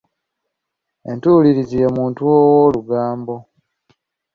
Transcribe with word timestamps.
Entuulirizi 1.11 1.75
ye 1.81 1.87
muntu 1.95 2.21
ow'olugambo. 2.37 3.35